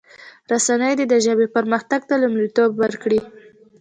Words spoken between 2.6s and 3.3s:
ورکړي.